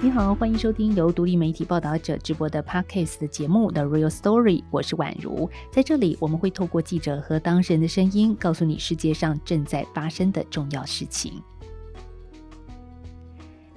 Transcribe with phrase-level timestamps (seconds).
[0.00, 5.50] 你好，欢迎收听由独立媒体报道者直播的 Podcast 的节目《The Real Story》，我是宛如。
[5.72, 11.42] 在这里，我们会透过记者和当事人的声音，告诉你世界上正在发生的重要事情。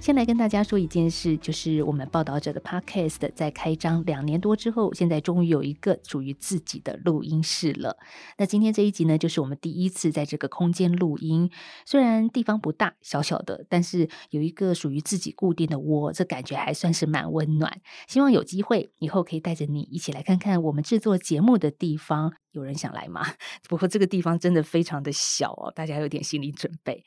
[0.01, 7.95] 先来跟大家说一件事，就是我们报道者的 Podcast 在开张两年多之后，现在终于有一个属于自己的录音室了。
[8.39, 11.51] 那今天这一集呢，就是我们第一次在这个空间录音。
[11.85, 17.79] 虽然地方不大，小小的，但是有一个属于自己固定的窝，这感觉还算是蛮温暖。
[18.07, 22.33] 希望有机会以后可以带着你一起来看看我们制作节目的地方。
[22.53, 23.21] 有人想来吗？
[23.69, 27.03] 不过这个地方真的非常的小哦，大家有点心理准备。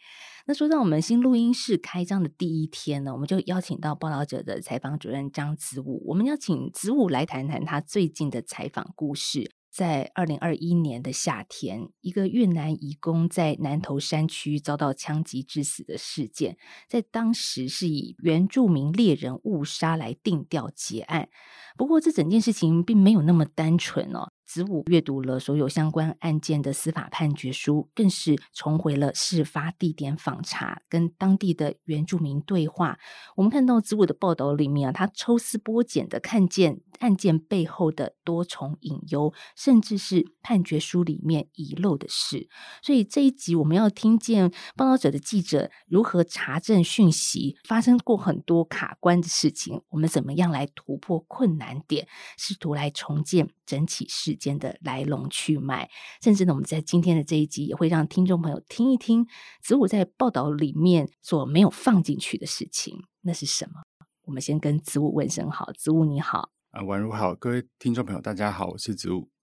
[0.46, 9.52] 那说到我们新录音室开张的第一天呢，我们就邀请到报道者的采访主任张子武，我们要请子武来谈谈他最近的采访故事。
[9.70, 16.56] 在二零二一年的夏天，一个越南移工在南投山区遭到枪击致死的事件，
[16.88, 21.28] 在当时是以原住民猎人误杀来定调结案。
[21.76, 24.30] 不过，这整件事情并没有那么单纯哦。
[24.54, 32.96] 子午阅读了所有相关案件的司法判决书，更是重回了事发地点访查，跟当地的原住民对话。
[33.34, 42.48] 我们看到子午的报道里面啊，他抽丝剥茧的看见案件背后的多重隐忧，甚至是判决书里面遗漏的事。
[42.80, 52.06] 所以这一集我们要听见报道者的记者如何查证讯息，发生过很多卡关的事情，我们怎么样来突破困难点，
[52.38, 55.88] 试图来重建整起事件的来龙去脉，
[56.22, 59.26] 甚至呢，我们在今天的这一集也会让听众朋友听一听
[59.62, 63.82] 子午在报道里面所没有放进去的事情，那是什么？
[64.26, 69.33] 我们先跟子午问声好，子午你好，啊，宛如好，各位听众朋友大家好，我是子午。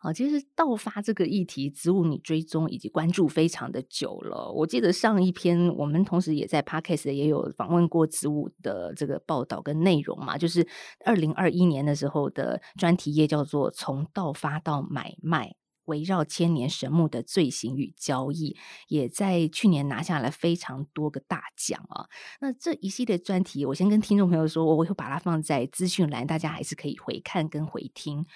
[0.00, 4.50] 好，其实盗发这个议题，子武你追踪以及关注非常的久了。
[4.52, 10.66] 我记得上一篇我们同时也在 Podcast 也有访问过子武的这个报道跟内容嘛，就是
[11.04, 18.50] 二零二一年的时候的专题页叫做《从盗发到买卖：围绕千年神木的罪行与交易》，
[18.88, 22.06] 也在去年拿下了非常多个大奖啊。
[22.40, 28.26] 那这一系列专题，我先跟听众朋友说，我会把它放在资讯栏，大家还是可以回看跟回听。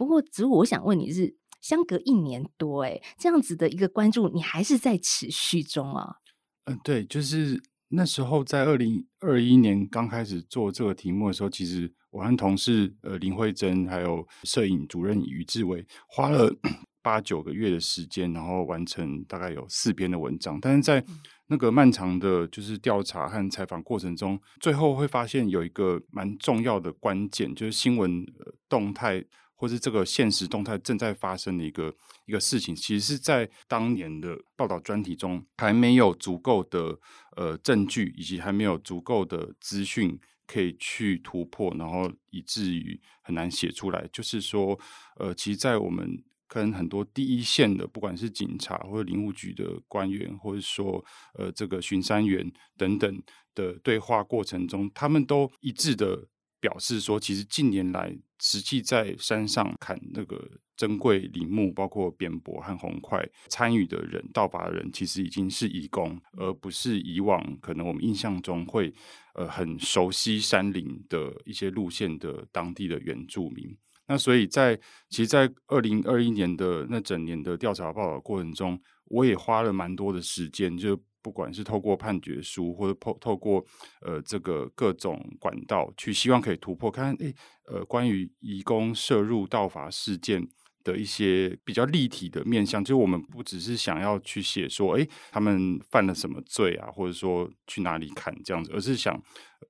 [0.00, 6.16] 不过，子武，我想问你是相隔一年多，哎，这样子的一个关注，你还是在持续中啊？
[6.64, 16.50] 嗯、呃，对，就是那时候在二零二一年刚开始做这个题目的时候，其实我和同事呃林慧珍还有摄影主任于志伟花了
[17.02, 20.58] 八九个月的时间，然后完成大概有四篇的文章。
[20.62, 21.04] 但是在
[21.48, 28.24] 那个漫长的就是调查和采访过程中，最后会发现有一个蛮重要的关键，就是新闻
[28.66, 29.22] 动态。
[29.60, 31.94] 或是这个现实动态正在发生的一个
[32.24, 36.98] 一个事情，其实是在当年的报道专题中还没有足够的
[37.36, 44.08] 呃证据，以及还没有足够的资讯可以去突破，然后以至于很难写出来。
[44.10, 44.80] 就是说，
[45.18, 51.04] 呃，其实，在我们跟很多第一线的，不管是警察或者林务局的官员，或者说
[51.38, 53.22] 呃这个巡山员等等
[53.54, 56.28] 的对话过程中，他们都一致的。
[56.62, 68.92] 表示说，其实近年来实际在山上砍那个珍贵林木，包括扁柏和红桧，参与的人、盗伐的人，其实已经是移工，而不是以往可能我们印象中会
[69.34, 73.76] 呃很熟悉山林的一些路线的当地的原住民。
[74.06, 74.74] 那所以在
[75.08, 81.00] 其实，在二零二一年的那整年的调查报道过程中，我也花了蛮多的时间就。
[81.22, 83.64] 不管是透过判决书，或者透透过
[84.00, 87.34] 呃这个各种管道去，希望可以突破，看诶
[87.66, 90.46] 呃关于移工涉入盗伐事件
[90.82, 99.22] 的一些比较立体的面向，就我们不只是想要去写说，诶他们犯了什么罪啊，或者说去哪里砍这样子，而是想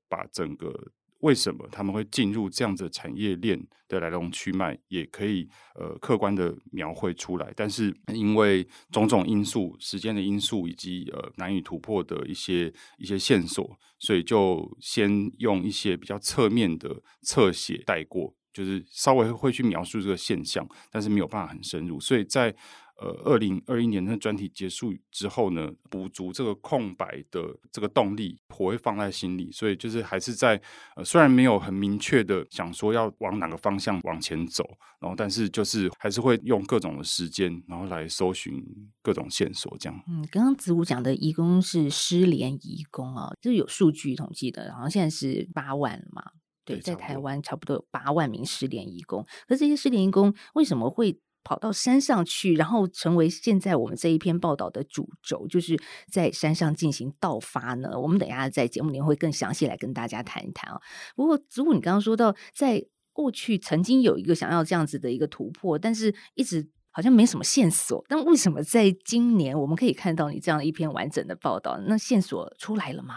[0.09, 0.93] 把整个。
[1.21, 7.53] 为什么他们会进入这样子的产业链的来龙去脉，也可以呃客观的描绘出来。
[7.55, 22.01] 但是因为种种因素、时间的因素以及呃难以突破的一些一些线索，所以就先用一些比较侧面的侧写带过，就是稍微会去描述这个现象，但是没有办法很深入。
[22.01, 22.55] 所以在
[23.01, 27.41] 呃，二零二一年的专题结束之后呢，补足这个空白的
[27.73, 29.51] 这个动力，我会放在心里。
[29.51, 30.61] 所以就是还是在
[30.97, 34.63] 呃，虽然没有很明确的想说要往哪个方向往前走，
[35.01, 38.63] 然后但是就是还是会用各种的时间，然后来搜寻
[39.03, 39.99] 各种线索，这样。
[40.07, 46.23] 嗯，刚刚子午讲的移工是失联移工啊，就是有数据统计的，然后现在是八万了嘛？
[46.67, 49.25] 对，在台湾差不多有八万名失联义工。
[49.49, 51.19] 可是这些失联义工为什么会？
[51.43, 55.77] 跑到山上去，然后成为现在我们这一篇报道的主轴，就是
[56.11, 57.99] 在山上进行盗伐呢？
[57.99, 60.81] 我们等一下在节目里面会更详细来跟大家谈一谈啊。
[61.17, 68.05] 不过，如果你刚刚说到，在过去曾经有一个想要这样子的一个突破，但是一直好像没什么线索。
[68.09, 71.79] 但为什么在今年我们可以看到你这样一篇完整的报道？
[71.87, 73.15] 那线索出来了吗？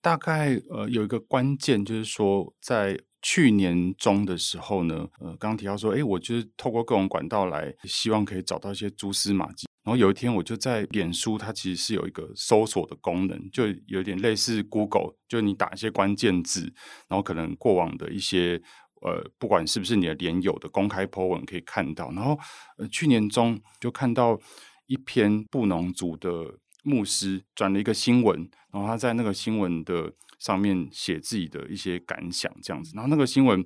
[0.00, 3.00] 大概呃有一个关键就是说在。
[3.22, 9.66] 去年中的时候呢，呃，刚刚提到说，哎，我就是透过各种管道来，希望可以找到一些蛛丝马迹。
[9.82, 16.72] 然后有一天，我就在脸书，它其实是有一个搜索的功能，就有点类似 Google，就你打一些关键字，
[17.08, 18.60] 然后可能过往的一些，
[19.02, 22.10] 呃，不管是不是你的连友的公开 po 文可以看到。
[22.12, 22.38] 然后，
[22.78, 24.38] 呃，去年中就看到
[24.86, 30.12] 一篇布农族的牧师转了一个新闻，然后他在那个新闻的。
[30.40, 32.90] 上面写自己的一些感想，这样子。
[32.96, 33.64] 然后那个新闻，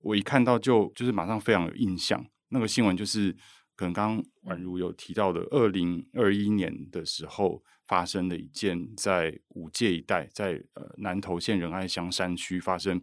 [0.00, 2.26] 我一看到就就是马上非常有印象。
[2.48, 3.30] 那个新闻就是
[3.76, 13.00] 可能刚刚宛如有提到的，二零二一年的时候发生的一件，在五界一带，在呃南投县仁爱乡山区发生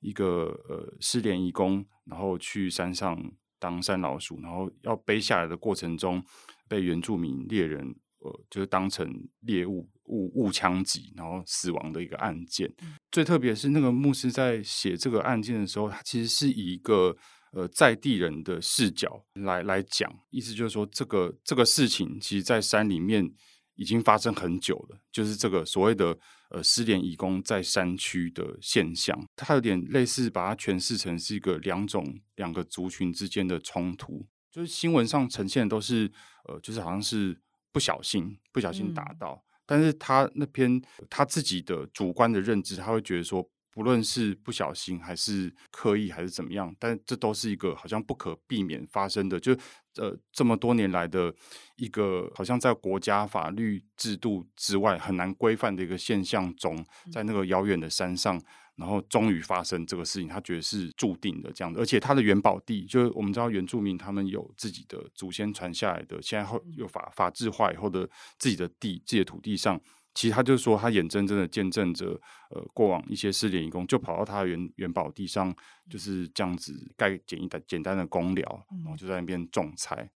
[0.00, 3.22] 一个呃失联义工，然后去山上
[3.58, 6.24] 当山老鼠，然后要背下来的过程中，
[6.66, 7.94] 被原住民猎人。
[8.24, 12.70] 呃，就是当成猎物误误枪击，然后死亡的一个案件。
[12.82, 17.16] 嗯、最特别是那个牧师在写这个案件的时候，他其实是以一个
[17.52, 23.32] 呃在地人的视角来来讲，意思就是说，这个这个事情其实，在山里面
[23.76, 26.18] 已经发生很久了，就是这个所谓的
[26.50, 36.12] 呃失联义工在山区的现象，它有点类似把它诠释成是一个两种两个族群之间的冲突，就是新闻上呈现的都是
[36.44, 37.40] 呃，就是好像是。
[37.74, 40.78] 不小心，不小心打到，嗯、但是他那篇
[41.08, 49.56] 他自己的主观的认知，他会觉得说，不论是不小心还是刻意还是怎么样，但这都是一个好像不可避免发生的，就
[49.96, 51.34] 呃这么多年来的
[51.76, 58.40] 一个好像在国家法律制度之外很难规范的一个现象中，在那个遥远的山上。
[58.74, 69.78] 然后终于发生这个事情，他觉得是注定的这样的，而且他的元宝地，就是我们知道原住民他们有自己的祖先传下来的，现在后有法法制化以后的自己的地，自己的土地上，
[70.14, 72.20] 其实他就说他眼睁睁的见证着，
[72.50, 75.54] 呃，过往一些失联义工就跑到他的原元宝地上，
[75.88, 80.10] 就是这样子盖简易的简单的公寮，然后就在那边种菜。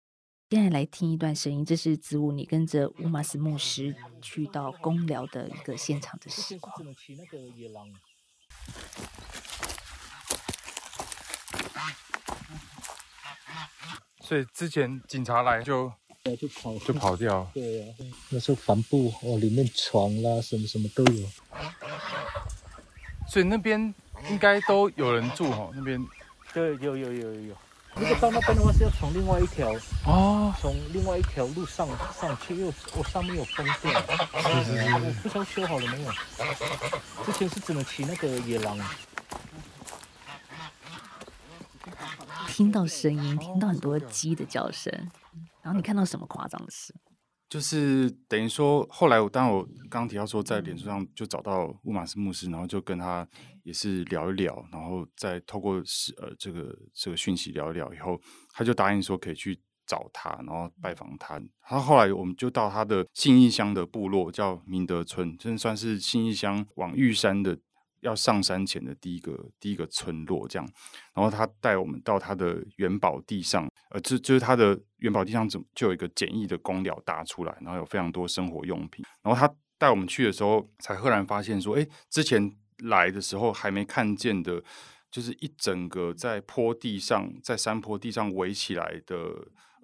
[0.51, 6.73] 现在来听一段声音，这是子午你跟着乌马斯牧师去到公寮的一个现场的时光。
[14.21, 15.93] 所以之前警察来就
[16.35, 17.49] 就跑就跑掉。
[17.55, 21.29] 对呀、啊，那时候帆布哦，里面床啦什么什么都有。
[23.29, 23.95] 所以那边
[24.31, 26.05] 应该都有人住哦，那边。
[26.55, 27.55] 对，有有有有有。
[27.97, 29.73] 如果到那边的话，是要从另外一条
[30.07, 31.87] 哦，从另外一条路上
[32.19, 33.93] 上去，因为我上面有封掉。
[34.41, 34.95] 是是是。
[34.95, 36.13] 我不知道修好了没有？
[37.25, 38.79] 之前是只能骑那个野狼。
[42.49, 45.11] 听到声音，听到很多鸡的叫声，
[45.63, 46.95] 然后你看到什么夸张的事？
[47.49, 53.27] 就是等于说，后来我当我刚刚提到说，在脸书上就找到乌马斯牧师，然后就跟他
[53.63, 58.21] 也是聊一聊，然后再透过是呃这个这个讯息聊一聊以后，
[58.53, 59.57] 他就答应说可以去
[59.87, 61.41] 找他，然后拜访他。
[61.63, 67.57] 他后来我们就到他的信义乡的部落，叫明德村，真的算是信义乡往玉山的。
[68.07, 70.69] 要上山前的第一个第一个村落，这样，
[71.13, 79.05] 然后他带我们到他的元宝地上，呃，就就是他的元宝地上，怎就有一个简易的工寮搭出来，然后有非常多生活用品。
[79.23, 84.63] 然后他带我们去的时候，才赫然发现说，哎，之前来的时候还没看见的，
[85.11, 89.17] 就是一整个在坡地上，在山坡地上围起来的，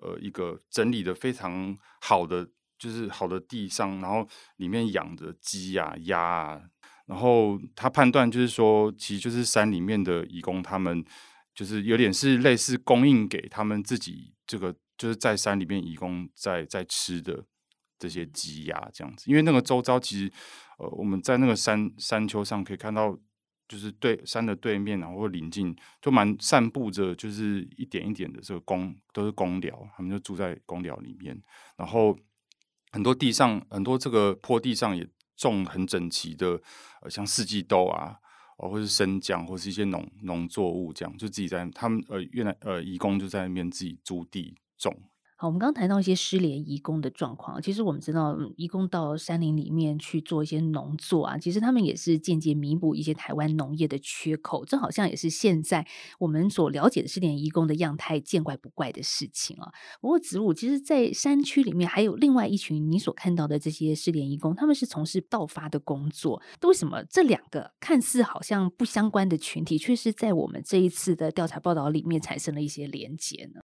[0.00, 2.48] 呃，一个整理的非常好的，
[2.78, 6.62] 就是好的地上，然后里面养着鸡啊、鸭啊。
[7.12, 11.04] 然后他判断就是说，其实就是山里面的移工，他们
[11.54, 17.44] 就是有点是类似供应给他们自己这个，就是在山里面移工在在吃的
[17.98, 19.30] 这些鸡鸭这样子。
[19.30, 20.32] 因为那个周遭其实，
[20.78, 23.14] 呃，我们在那个山山丘上可以看到，
[23.68, 31.38] 就是对山的对面，然后临近就蛮散布着，就是一点一点的这个工都是公寮，他们就住在公寮里面。
[31.76, 32.18] 然后
[32.90, 35.06] 很多地上，很多这个坡地上也。
[35.36, 36.60] 种很整齐的，
[37.02, 38.16] 呃，像四季豆啊，
[38.58, 44.96] 哦，或是生姜，或是一些农农作物，这样就自己在他们呃，越南呃，义工就在那边自己租地种。
[45.42, 47.60] 好，我们刚刚谈到一些失联移工的状况。
[47.60, 54.64] 其实我们知道，移工到山林里面去做一些农作啊，其实他们也是间接弥补一些台湾农业的缺口。
[54.64, 55.84] 这好像也是现在
[56.20, 59.72] 我们所了解的失联移工的样态，见怪不怪的事情啊。
[60.00, 66.40] 不过子午，其实，在山区里面还有另外一群你所看到的这些失联移工，他们是从事盗伐的工作。
[66.62, 73.62] 为什么这两个看似好像不相关的群体，却是在我们这一次的调查报道里面产生了一些连结呢？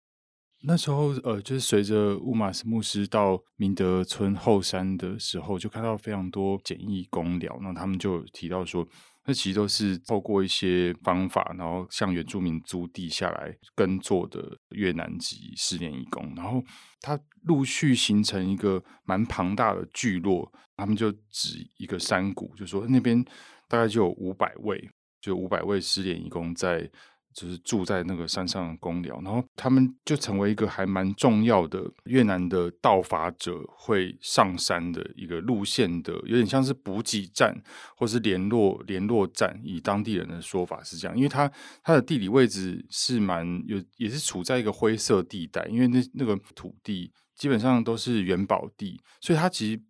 [0.69, 7.57] 那时候，呃，就是随着乌马斯牧师到明德村后山的时候，就看到非常多简易工寮。
[7.63, 8.85] 那他们就提到说，
[9.27, 16.35] 那其实都是透过一些方法，然后向原住民租地下来耕作的越南籍失联移工。
[16.35, 16.61] 然后
[17.01, 20.53] 他陆续形成一个蛮庞大的聚落。
[20.77, 23.25] 他们就指一个山谷，就说那边
[23.69, 26.91] 大概就有五百位，就五百位失联移工在。
[27.37, 37.55] 就是住在那个山上的公寮，然后他们就成为一个还蛮重要的越南的盗伐者会上山的一个路线的，有点像是补给站
[37.95, 39.61] 或是联络联络站。
[39.63, 41.47] 以当地人的说法是这样，因为它
[41.83, 49.81] 它的地理位置是蛮有，也是处在一个灰色地带，因为那那个土地基本上都是元宝地，所以它其实。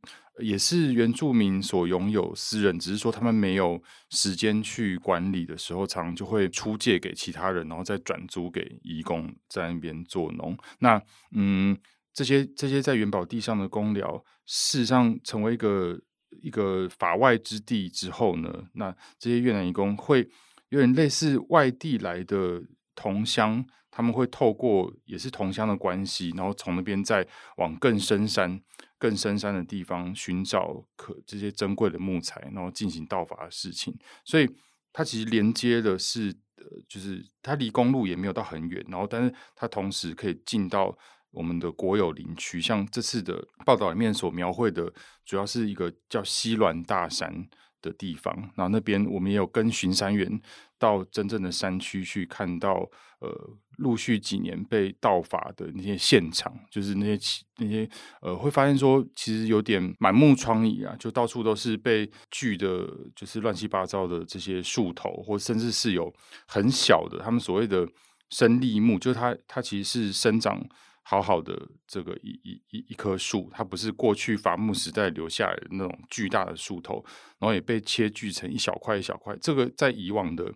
[0.43, 10.57] 也是原住民所拥有私人，只是说他们没有时间去管理的时候，常常就会出借给其他人，然后再转租给移工在那边做农。
[10.81, 11.01] 那
[11.33, 11.77] 嗯，
[12.13, 15.99] 这些这些在元宝地上的工寮，事实上成为一个
[16.43, 20.29] 一个法外之地之后呢，那这些越南移工会
[20.69, 22.63] 有点类似外地来的
[22.95, 27.27] 同乡，他们会透过也是同乡的关系，然后从那边再
[27.57, 28.61] 往更深山。
[28.99, 33.95] 更深山的地方寻找可这些珍贵的木材，然后进行盗伐的事情。
[34.25, 34.49] 所以
[34.93, 40.97] 它其实连接的是，呃，就是它离公路也没有到很远，然后但是它同时可以进到
[41.31, 42.61] 我们的国有林区。
[42.61, 44.93] 像这次的报道里面所描绘的，
[45.25, 47.49] 主要是一个叫西峦大山
[47.83, 50.41] 的地方，然后那边我们也有跟巡山员
[50.79, 52.89] 到真正的山区去看到，
[53.21, 53.57] 呃。
[53.79, 57.89] 陆续几年被盗伐的那些现场，就是那些那些
[58.21, 66.13] 呃，会发现说，其实有点满目疮痍啊，就到处都是被锯的，就是乱七八糟的这些树头，或甚至是有
[66.47, 67.87] 很小的，他们所谓的
[68.31, 70.61] 生立木，就它它其实是生长
[71.03, 77.05] 好好的这个一一一一棵树，它不是过去伐木时代留下来的那种巨大的树头，
[77.39, 80.53] 然后也被切锯成一小块一小块，这个在以往的。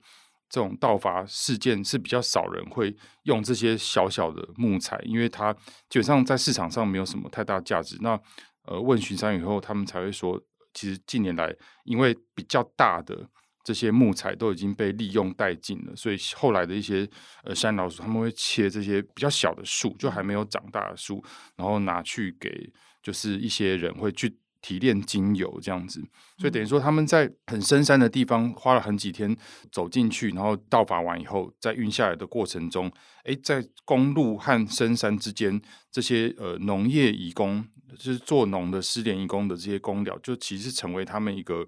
[0.50, 5.52] 这种盗伐事件是比较少人会用这些小小的木材，因为它
[5.88, 7.96] 基本上在市场上没有什么太大价值。
[8.00, 8.20] 那
[8.66, 10.38] 呃，问巡山以后，他们才会说，
[10.74, 11.54] 其实近年来
[11.84, 13.26] 因为比较大的
[13.62, 17.08] 这些木材都已经被利用殆尽了，所以后来的一些
[17.44, 21.24] 呃山老鼠他们会切这些比较小的树，就还没有长大的树，
[21.56, 22.70] 然后拿去给
[23.02, 24.36] 就是一些人会去。
[24.62, 26.00] 提炼精油这样子，
[26.38, 29.36] 所以等于说他们在很深山的地方花了很几天
[29.72, 32.92] 走进去，然后道法完以后，在运下来的过程中，
[33.24, 37.64] 哎，在公路和深山之间，这些呃农业移工，
[37.98, 41.66] 就是做农的失联移工的这些工寮，就其实成为他们一个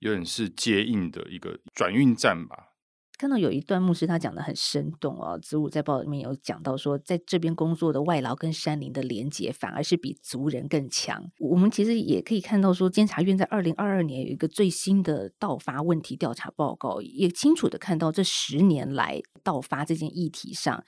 [0.00, 2.73] 有点是接应的一个转运站吧。
[3.16, 11.24] 看到有一段牧师他讲得很生动哦，子午在报里面有讲到说，在这边工作的外劳跟山林的连结反而是比族人更强。
[11.38, 20.84] 我们其实也可以看到说，监察院在二零二二年有一个最新的盗伐问题调查报告，也清楚的看到这十年来盗伐这件议题上，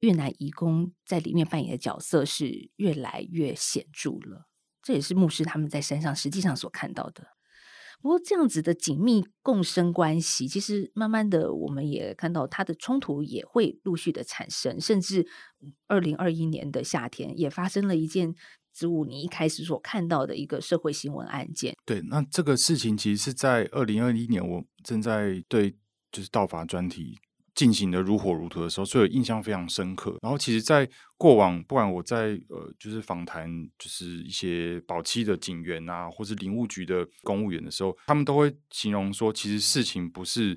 [0.00, 4.48] 越南移工在里面扮演的角色是越来越显著了。
[4.82, 7.37] 这也是牧师他们在山上实际上所看到的。
[8.00, 15.26] 不过这样子的紧密共生关系，其实慢慢的我们也看到它的冲突也会陆续的产生，甚至
[15.88, 18.34] 二零二一年的夏天也发生了一件
[18.72, 21.74] 植物你一开始所看到的一个社会新闻案件。
[21.84, 25.76] 对，那这个事情其实是在二零二一年，我正在对
[26.12, 27.18] 就是道法专题。
[27.58, 30.16] 进行的如火如荼的时候，所以印象非常深刻。
[30.22, 40.56] 然后，其实，在过往，不管我在呃，就是访谈，就是一些保期的警员啊，或是林务局的公务员的时候，他们都会形容说，其实事情不是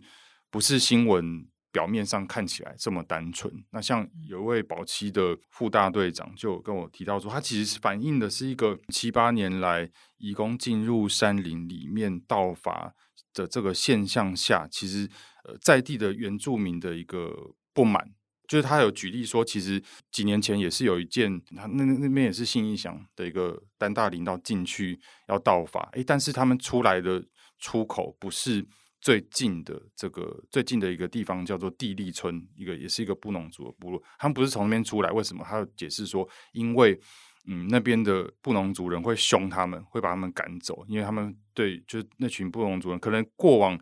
[0.51, 3.51] 不是新闻表面上看起来这么单纯。
[3.71, 9.89] 那像有一位保期的副大队长就跟我提到说，他其实反映的是一个七八年来
[10.19, 12.93] 移工进入山林里面盗伐
[13.33, 15.09] 的这个现象下，其实。
[15.43, 18.13] 呃，在地的原住民的一个不满，
[18.47, 19.81] 就是他有举例说，其实
[20.11, 27.23] 几年前也是有一件，他那那边也是信义祥的一个丹大林道进去要道法，诶，但是他们出来的
[27.59, 28.65] 出口不是
[28.99, 34.03] 最近的这个最近的一个地方叫做地利村，一个也是一个布农族的部落。
[34.19, 35.43] 他们不是从那边出来，为什么？
[35.43, 36.99] 他解释说，因为
[37.47, 43.79] 嗯那边的布农族人会凶他们，会把他们赶走，因为他们对就是那群布农族人，可能过往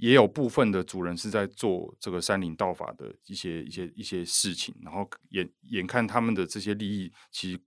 [0.00, 7.60] 也有部分的主人是在做这个山林道法的一些一些一些事情，然后眼眼看他们的这些利益，其实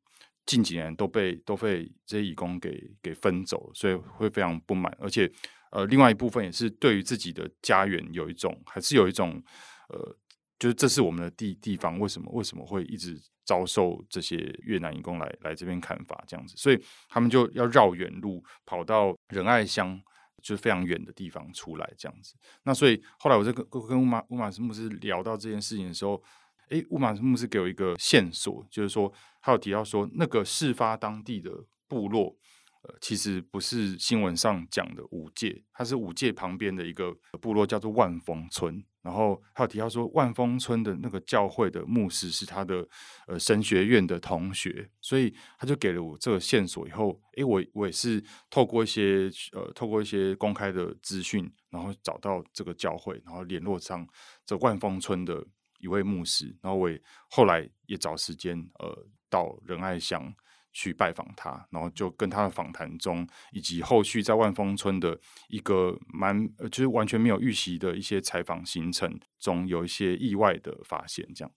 [0.45, 5.31] 近几年都被都被这些义工给给分走，所以会非常不满，而且。
[5.75, 9.43] 呃，另外一部分也是对于自己的家园有一种，还是有一种，
[9.89, 10.15] 呃，
[10.59, 16.53] 就是这是我们的地地方，为什么为什么会一直遭受这些越南义工来来这边砍伐这样子？
[16.55, 19.99] 所以他们就要绕远路跑到仁爱乡，
[20.43, 22.35] 就是非常远的地方出来这样子。
[22.62, 26.21] 那所以后来我在跟跟乌马乌马斯牧师聊到这件事情的时候，
[26.69, 31.50] 诶，乌马斯牧师给我一个线索，就是说他有提到说那个事发当地的
[31.88, 32.38] 部落。
[32.83, 38.83] 呃，其实不是新闻上讲的五界，它是五界旁边的一个部落，叫做万丰村。
[39.01, 42.87] 然后还有提到说，万丰村的那个教会的牧师是他的
[43.27, 46.87] 呃神学院的同学，所以他就给了我这个线索。
[46.87, 54.07] 以后，诶，我我也是透过一些呃，透过一些公开的资讯，然后找到这个教会，然后联络上
[54.45, 55.45] 这万丰村的
[55.79, 56.55] 一位牧师。
[56.61, 60.33] 然后我也后来也找时间呃到仁爱乡。
[60.74, 71.25] 去拜访他，然后就跟他的访谈中，以及后续在万丰村的一个蛮，就是完全没有预习的一些采访行程中，有一些意外的发现。
[71.36, 71.51] 这样，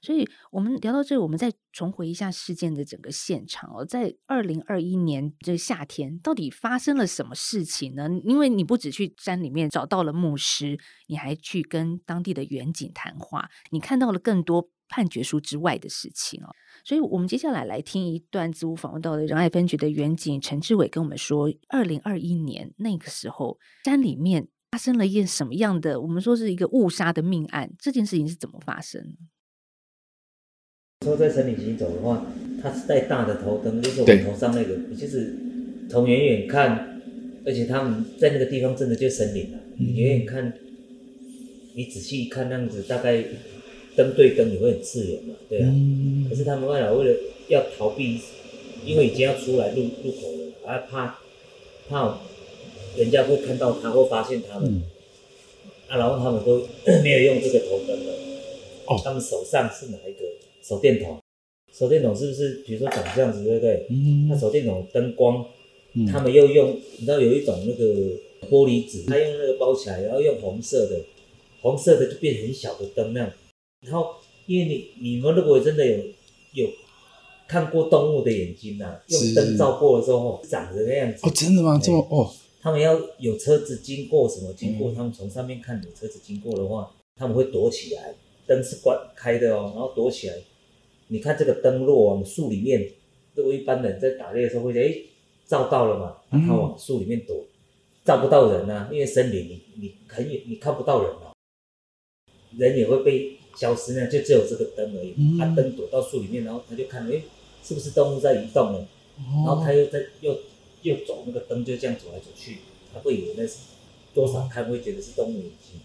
[0.00, 3.84] 所以我们聊到这，我们再重回一下事件的整个现场哦。
[3.84, 8.08] 在二零二一年这夏天，到底发生了什么事情呢？
[8.24, 10.78] 因为你不只去山里面找到了牧师，
[11.08, 16.54] 你还去跟当地的远景谈话，你看到了更多判决书之外的事情哦。
[16.84, 29.16] 所以，我们接下来来听一段子午访问到的仁爱分局的远警陈志伟跟我们说，二零二一年那个时候，山里面发生了一件什么样的，我们说是一个误杀的命案，这件事情是怎么发生的？
[31.04, 32.24] 说在森林行走的话，
[32.62, 35.36] 他是带大的头灯，就是我们头上那个，你就是
[35.90, 37.00] 从远远看，
[37.44, 40.52] 而且他们在那个地方真的就森林了，你远远看，
[41.74, 43.24] 你仔细看那样子，大概。
[43.96, 45.34] 灯对灯你会很刺眼嘛？
[45.48, 47.16] 对啊，嗯、可是他们为了为了
[47.48, 48.20] 要逃避，
[48.84, 51.18] 因为已经要出来入入口了，还怕
[51.88, 52.18] 怕
[52.96, 54.82] 人家会看到他，会发现他们，嗯、
[55.88, 56.66] 啊，然后他们都
[57.02, 58.12] 没有用这个头灯了。
[58.86, 60.24] 哦，他们手上是哪一个
[60.62, 61.18] 手电筒？
[61.72, 63.86] 手电筒是不是比如说长这样子，对不对？
[63.90, 65.44] 嗯，那手电筒灯光，
[65.94, 67.84] 嗯、他们又用，你知道有一种那个
[68.48, 71.00] 玻璃纸，他用那个包起来，然后用红色的，
[71.62, 73.32] 红色的就变很小的灯那样。
[73.84, 74.14] 然后，
[74.46, 75.98] 因为你你们如果真的有
[76.54, 76.70] 有
[77.46, 81.78] 看过动物的眼睛呐、啊，用灯照过的时候，长得那样子哦，真的吗？
[81.82, 88.14] 这么哦，他们要有车子经过什么经过，嗯、他们从上面看有车子经过的话，他们会躲起来，
[88.46, 90.34] 灯是关开的哦，然后躲起来。
[91.08, 92.90] 你看这个灯落往树里面，
[93.34, 94.96] 如果一般人在打猎的时候会哎，
[95.46, 96.16] 照到了嘛，
[96.46, 97.46] 他往树里面躲，嗯、
[98.02, 101.34] 照不到人啊，因为森林你你很远，你看不到人哦，
[102.56, 103.36] 人也会被。
[103.56, 105.14] 消失呢，就只有这个灯而已。
[105.16, 107.22] 嗯、他灯躲到树里面，然后他就看，哎，
[107.62, 108.78] 是不是动物在移动呢？
[109.16, 110.36] 哦、然后他又在又
[110.82, 112.58] 又走那个灯，就这样走来走去，
[112.92, 113.58] 他会以为那是
[114.12, 115.80] 多少看会觉得是动物眼睛。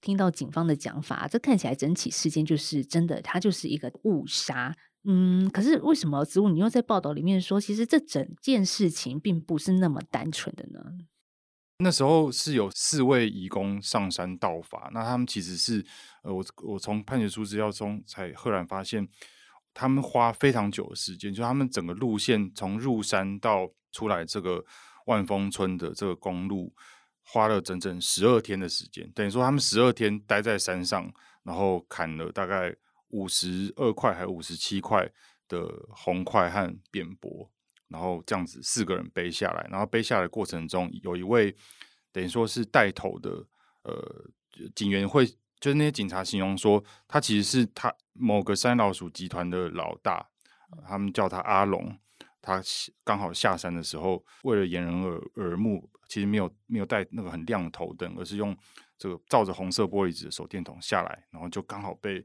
[0.00, 4.76] 听到警方的讲法，这看起来整起事件就是真的，它就是一个误杀。
[5.04, 10.80] 嗯，可是为什么植物你又在报道里面说，其实这整件事情并不是那么单纯的呢？
[11.78, 15.84] 那时候是有四位移工上山盗伐，那他们其实是，
[16.22, 19.08] 呃，我我从判决书资料中才赫然发现，
[19.74, 24.64] 他们花非常久的时间，就他们整个路线从入山到出来这个
[25.06, 26.72] 万丰村的这个公路，
[27.22, 32.74] 花了整整十二天的时间，等于说他们十二天待在山上，然后砍了大概
[33.08, 35.10] 五十二块还五十七块
[35.48, 37.50] 的红块和扁柏。
[37.88, 41.54] 然后这样子四个人背下来，然后背下来的过程中，有一位
[42.10, 43.46] 等于说是带头的
[43.82, 44.24] 呃
[44.74, 45.26] 警员会，
[45.60, 50.26] 就是那些警察形容说，他其实是他某个山老鼠集团的老大，
[50.86, 51.96] 他们叫他阿龙。
[52.40, 52.62] 他
[53.04, 58.56] 刚好下山的时候，为了掩人耳耳目，其实没有没有带那个很亮的头灯，而是用
[58.98, 62.24] 这个照着红色玻璃纸的手电筒下来，然后就刚好被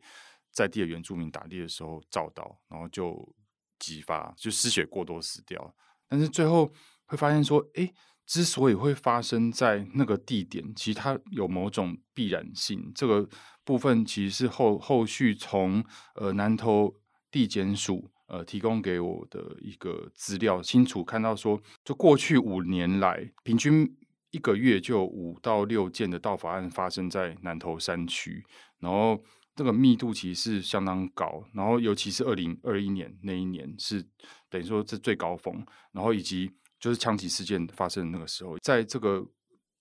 [0.51, 3.33] 在地的原住民打猎的时候照到，然后就。
[3.79, 5.73] 激发就失血过多死掉，
[6.07, 6.71] 但是最后
[7.05, 7.93] 会发现说，诶，
[8.25, 12.91] 之所以会发生在那个地点，其实它有某种必然性。
[12.93, 13.27] 这个
[13.63, 16.93] 部分其实是后后续从呃南投
[17.31, 23.95] 地检署呃提供给我的一个资料，清楚看到说，就过去五年来，平均
[24.29, 28.45] 一个月就五到六件的盗伐案发生在南投山区，
[28.79, 29.23] 然后
[29.59, 34.01] 这个密度其实是相当高，然后尤其是二零二一年那一年是
[34.49, 35.53] 等于说是最高峰，
[35.91, 39.21] 然后以及就是枪击事件发生的那个时候，在这个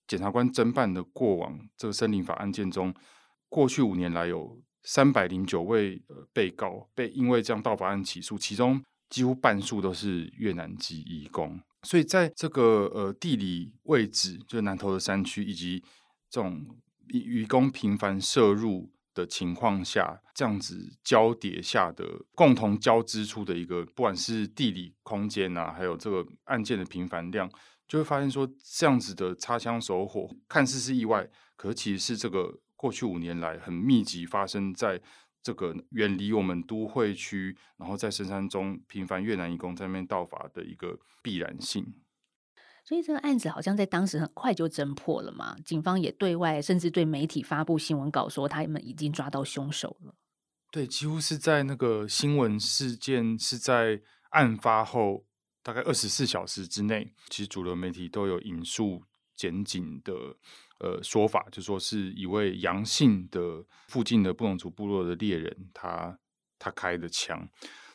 [0.05, 2.93] 检察官侦办的过往这个森林法案件中，
[3.47, 11.57] 过去五年来有三百零九位呃被告被因为这样盗伐案起诉，其中几乎半数都是越南籍移工。
[11.83, 15.81] 所以在这个呃地理位置，就是南投的山区，以及
[16.29, 16.67] 这种
[17.07, 27.49] 移工频繁涉入的情况下，这样子交叠下的共同交织出的一个，不管是地理空间啊，还有这个案件的频繁量，
[27.87, 35.01] 就会发现说，这样子的擦枪走火，看似是意外，可其实是这个过去五年来很密集发生在。
[35.41, 41.93] 这个远离我们都会区，然后在深山中频繁越南移工在那边盗伐的一个必然性。
[42.89, 50.15] 所以这个案子好像在当时很快就侦破了嘛，警方也对外甚至对媒体发布新闻稿说他们已经抓到凶手了。
[50.71, 55.23] 对，几乎是在那个新闻事件是在案发后
[55.61, 59.03] 大概二十四小时之内，其实主流媒体都有引述
[59.35, 60.13] 检警的。
[60.79, 66.17] 呃，说法就说是一位阳性的附近的布隆族部落的猎人，他
[66.57, 67.47] 他开的枪。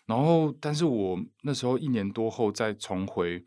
[0.05, 3.43] 然后，但是我那时候一年多后再重回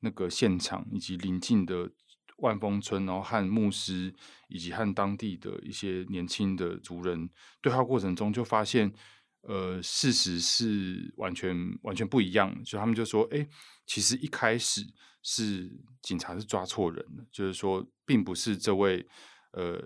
[0.00, 1.90] 那个现场，以及邻近的
[2.38, 4.14] 万丰村，然后和牧师
[4.48, 7.28] 以及和当地的一些年轻的族人
[7.60, 8.92] 对话过程中，就发现，
[9.42, 12.62] 呃，事实是完全完全不一样。
[12.64, 13.48] 就他们就说，哎，
[13.86, 14.82] 其实一开始。
[15.20, 15.68] 是
[16.00, 19.04] 警察是抓错人了，就是说，并不是这位
[19.50, 19.76] 呃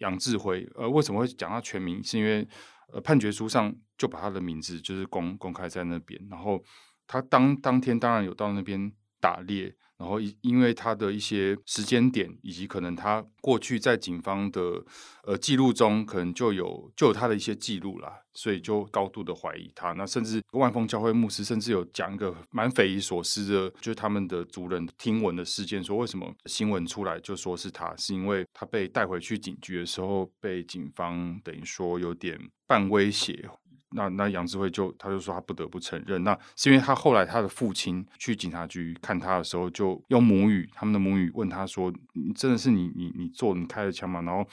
[0.00, 0.68] 杨志辉。
[0.74, 2.02] 呃，为什么会讲他全名？
[2.02, 2.46] 是因为
[2.92, 6.62] 呃判决书上就把他的名字就是公公开在那边，然后
[7.06, 8.92] 他当当天当然有到那边
[9.22, 9.74] 打猎。
[9.98, 14.84] 然后因因为他的一些时间点，以及可能他过去在警方的
[15.22, 19.92] 呃记录中，可能就有就有他的一些记录啦，所以就高度的怀疑他。
[19.92, 33.48] 那甚至万丰教会牧师甚至有讲一个蛮匪夷所思的，就是他们的族人听闻的事件，说为什么新闻出来就说是他，是因为他被带回去警局的时候，被警方等于说有点半威胁。
[33.94, 44.46] 那那杨智慧就他就说他不得不承认，那是因为他后来他的父亲去警察局看他的时候，就用母语他们的母语问他说：“你真的是你你你做你开的枪吗？”然后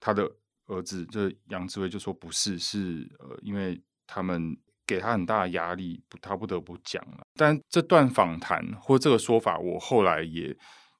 [0.00, 0.30] 他的
[0.66, 4.56] 儿子这杨智慧就说：“不是，是呃，因为他们
[4.86, 10.56] 给他很大的压力，他不得不讲了。”但这段访谈或这个说法，我后来也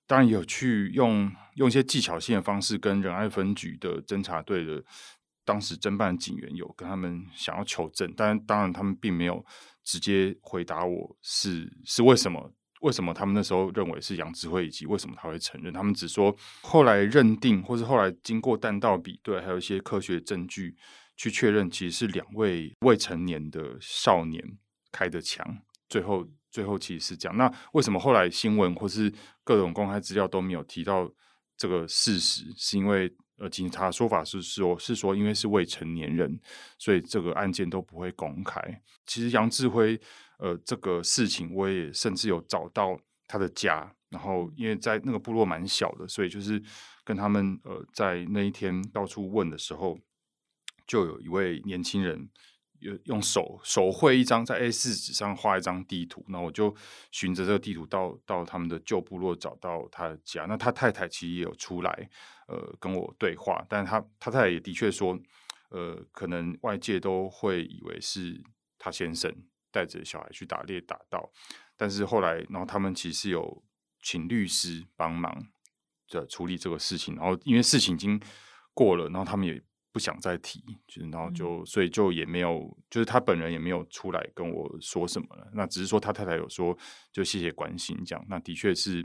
[0.07, 4.85] 当然有去用用一些技巧性的方式跟仁爱分局的侦查队的。
[5.47, 9.43] 当时侦办警员有跟他们想要求证，但当然他们并没有
[9.85, 12.53] 直接回答我是是为什么？
[12.83, 15.73] 为什么他们那时候认为是杨智慧，以及为什么他会承认？
[15.73, 20.77] 他们只说后来认定，或是后来经过弹道比对，还有一些科学证据
[21.17, 24.45] 去确认，其实是两位未成年的少年
[24.93, 25.43] 开的枪。
[25.89, 27.37] 最后，最后其实是这样。
[27.37, 31.11] 那为什么后来新闻或是各种公开资料都没有提到
[31.57, 32.53] 这个事实？
[32.57, 33.11] 是因为？
[33.39, 36.41] 呃，警察说法是说，是说因为是未成年人，
[36.79, 38.61] 所以这个案件都不会公开。
[39.05, 40.01] 其实杨志辉，
[40.39, 46.63] 呃，这个事情我也甚至有找到他的家，然后因为在那个部落蛮小的，所以就是
[47.05, 49.99] 跟他们呃在那一天到处问的时候，
[50.87, 52.31] 就有一位年轻人。
[52.81, 56.73] 有用手手绘一张在 A 四纸上画一张地图，那我就
[57.11, 60.45] 循着这个地图到到他们的旧部落，找到他的家。
[60.45, 62.11] 那他太太其实也有出来，
[62.47, 65.19] 呃，跟我对话，但他他太太也的确说，
[65.71, 68.43] 呃，可能外界都会以为是
[68.79, 69.33] 他先生
[69.71, 71.31] 带着小孩去打猎打到，
[71.77, 73.63] 但是后来，然后他们其实有
[74.03, 75.47] 请律师帮忙
[76.09, 78.21] 的处理这个事情，然后因为事情已经
[78.73, 79.63] 过了，然后他们也。
[79.93, 85.51] 不想再提，就是然后就所以就也没有，就是他本人也没有出来跟我说什么了。
[85.55, 86.77] 那只是说他太太有说，
[87.11, 88.23] 就谢谢关心这样。
[88.29, 89.03] 那的确是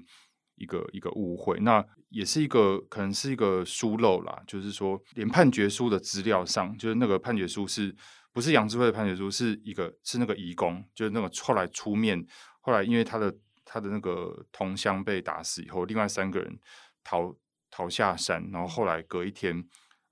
[0.62, 4.42] 一个一个误会，那也是一个可能是一个疏漏啦。
[4.46, 7.96] 就是说，连判决书的资料上，就是那个判决书是
[8.32, 9.30] 不是杨智慧的判决书？
[9.30, 12.24] 是一个是那个遗工，就是那个后来出面，
[12.62, 16.60] 后来因为他的他的那个同乡被打死以后，另外三个人
[17.04, 17.36] 逃
[17.70, 19.64] 逃下山，然后后来隔一天。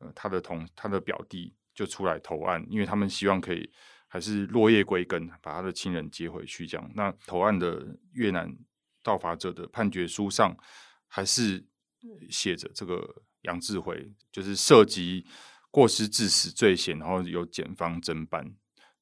[0.01, 3.69] 呃，他的同他的表弟就出来投案，因为他们希望可以
[4.07, 6.65] 还是落叶归根，把他的亲人接回去。
[6.65, 8.49] 这样，那投案的越南
[9.10, 10.56] 道法者的判决书上
[11.08, 11.65] 还是
[12.30, 15.26] 写着这个杨智辉就是涉及
[15.72, 18.56] 过失致死罪嫌，然后由检方侦办。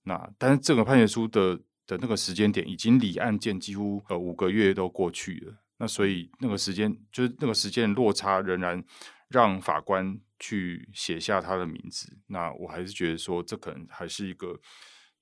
[0.03, 5.63] 那但是这个判决书的的那个时间点已经离案件几乎呃五个月都过去了。
[5.79, 8.83] 那所以那个时间就是那个时间落差，仍然
[9.29, 12.17] 让法官去写下他的名字。
[12.27, 14.59] 那我还是觉得说，这可能还是一个，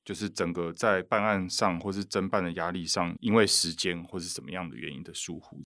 [0.05, 5.57] 就是整个在办案上或是侦办的压力上，因为时间或是什么样的原因的疏忽。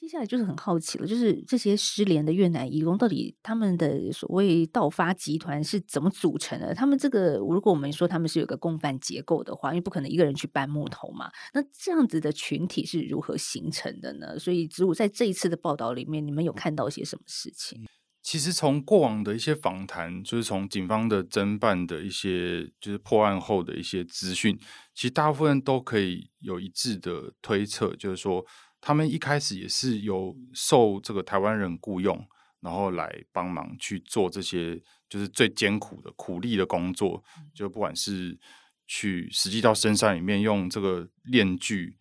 [0.00, 6.72] 接下来就是很好奇了，就是这些失联的越南移工到底他们的所谓盗发集团是怎么组成的？
[6.72, 14.38] 他们这个如果我们说他们是有个共犯结构的话，因为不可能一个人去搬木头嘛，那这样子的群体是如何形成的呢？
[14.38, 17.84] 所以子午在这一次的报道里面，你们有看到些什么事情？
[18.28, 24.54] 其实从过往的一些访谈，就是从警方的侦办的一些，就是破案后的一些资讯，
[24.92, 28.44] 其实大部分都可以有一致的推测，就是说。
[28.80, 32.16] 他们一开始也是有受这个台湾人雇佣，
[32.60, 38.38] 然后来帮忙去做这些就是最艰苦的苦力的工作，就不管是
[38.86, 41.96] 去实际到深山里面用这个链锯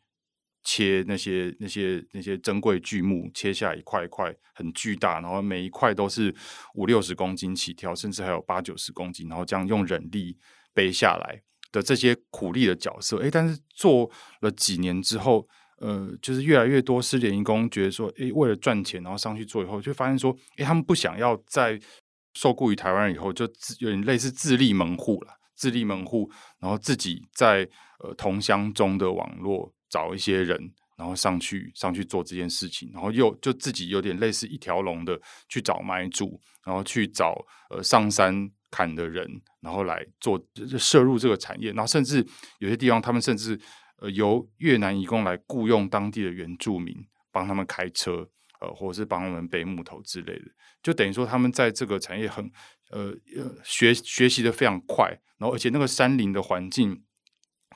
[0.70, 6.36] 切那些那些那些珍贵巨木，切下一块一块很巨大，然后每一块都是
[6.74, 10.38] 五六十公斤起跳，甚至还有八九十公斤，然后这样用人力
[10.74, 15.48] 背下来的这些苦力的角色，诶，但是做了几年之后。
[15.80, 21.80] 呃，就是越来越多失联移工觉得说，诶，为了赚钱，然后上去做以后，就发现说，诶，他们不想要再
[22.34, 30.58] 受雇于台湾人以后，就自有点类似自立门户了，自立门户，然后自己在呃同乡中的网络找一些人，
[30.98, 37.36] 然后上去上去做这件事情，然后又就自己有点类似一条龙的去找买主，然后去找
[37.70, 40.42] 呃上山砍的人，然后来做
[40.78, 42.26] 摄入这个产业，然后甚至
[42.60, 43.60] 有些地方他们甚至。
[44.00, 46.96] 呃，由越南移工来雇佣当地的原住民，
[47.32, 48.30] 帮他们开车，
[48.62, 50.46] 呃，或者是帮他们背木头之类的，
[50.84, 52.46] 就等于说他们在这个产业很
[52.92, 57.04] 呃呃学学习的非常快，然后而且那个山林的环境，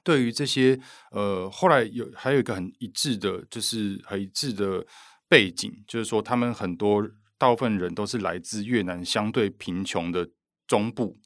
[0.04, 0.80] 对于这些
[1.12, 4.86] 呃后来有还有一个很一致的，就是很一致的
[5.28, 10.30] 背景，就是说他们很多大部分人都是来自越南相对贫穷的
[10.68, 11.18] 中部。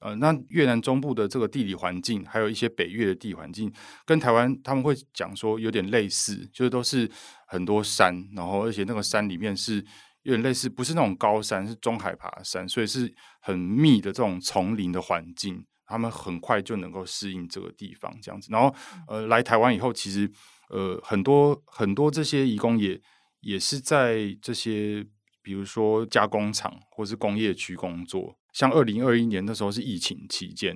[0.00, 3.72] 呃，那越南中部的这个地理环境，还有一些北越的地理环境，
[4.04, 7.10] 跟台湾他们会讲说有点类似，就是都是
[7.48, 9.84] 很多山，然后而且那个山里面是
[10.22, 18.48] 有点类似，不是那种高山，是中海拔山，所以是很密的这种丛林的环境，他们很快就能够适应这个地方这样子。
[18.52, 18.72] 然后
[19.08, 20.30] 呃，来台湾以后，其实
[20.68, 23.00] 呃很多很多这些移工也
[23.40, 25.04] 也是在这些
[25.42, 28.36] 比如说加工厂或是工业区工作。
[28.52, 30.74] 像二零二一年那时候是疫情期间，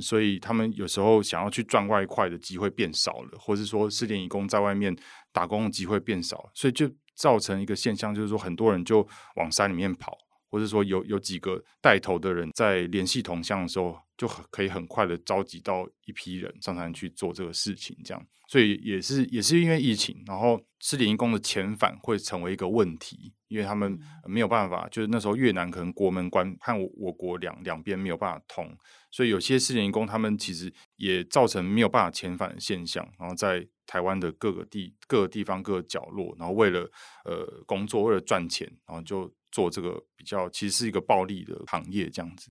[0.00, 4.94] 所以他们有时候想要去赚外快的机会变少了，或是说失联移工在外面
[5.32, 10.18] 打工的机会变少，所以就造成一个现象，就是说很多人就往山里面跑，
[10.52, 23.32] 或者说有有几个带头的人在联系同乡的时候，就很可以很快的召集到一批人上山去做这个事情，这样，所以也是也是因为疫情，然后失联移工的遣返会成为一个问题。
[23.48, 28.66] 因为他们没有办法，就是那时候越南可能国门关和我我国两两边没有办法通，
[29.10, 36.90] 所以有些失联移工他们其实也造成没有办法遣返的现象，然后在台湾的各个地各个地方各个角落，然后为了
[37.26, 42.50] 呃工作为了赚钱，然后就做这个比较其实是一个暴利的行业这样子。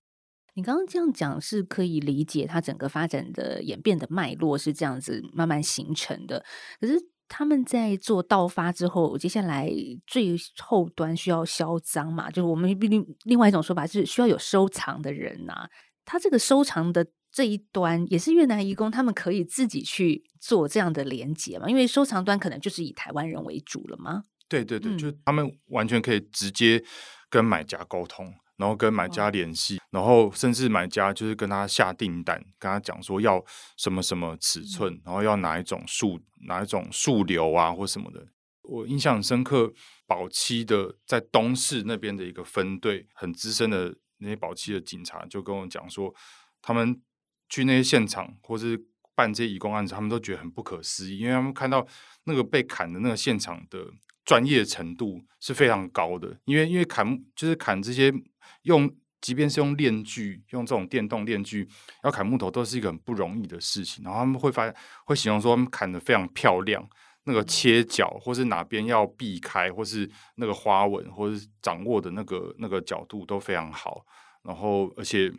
[0.54, 6.42] 你刚刚这样讲是可以理解，它整个发展的演变的脉络是这样子慢慢形成的，
[6.80, 7.10] 可是。
[7.34, 9.66] 他们在做盗发之后，接下来
[10.06, 12.30] 最后端需要销赃嘛？
[12.30, 15.66] 就是我们另另外一种说法是需要有收藏的人呐、
[16.04, 21.70] 他这个收藏的这一端也是越南移工，他们可以自己去做这样的连接嘛？
[21.70, 24.24] 因为收藏端可能就是以台湾人为主了吗？
[24.52, 26.82] 对对对，嗯、就他们完全可以直接
[27.30, 28.34] 跟买家沟通。
[28.58, 33.44] 然后跟买家联系，然后甚至买家就是跟他下订单，跟他讲说要
[33.76, 38.24] 什么什么尺寸，然后要哪一种树，哪一种树瘤啊或什么的。
[38.62, 39.72] 我印象很深刻，
[40.06, 46.14] 保期的在东市那边的一个分队，很资深的那些保期的警察就跟我讲说，
[46.60, 47.00] 他们
[47.48, 48.80] 去那些现场或是
[49.16, 51.84] 办这些移工案子，他们都觉得很不可思议，因为他们看到
[52.24, 53.88] 那个被砍的那个现场的
[54.24, 58.12] 专业程度是非常高的，因为因为砍就是砍这些。
[58.62, 58.88] 用，
[59.20, 61.68] 即便是用链锯，用这种电动链锯，
[62.04, 64.04] 要砍木头都是一个很不容易的事情。
[64.04, 66.88] 然后他们会发现，会形容说，他们砍的非常漂亮，
[67.24, 74.04] 那个切角或是哪边要避开，或是那个花纹，或是掌握的那个那个角度都非常好。
[74.44, 75.32] 然后，而且